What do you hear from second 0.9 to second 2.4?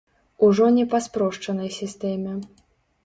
па спрошчанай сістэме.